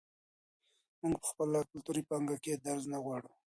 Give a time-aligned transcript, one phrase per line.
[1.09, 3.31] موږ په خپله کلتوري پانګه کې درز نه غواړو.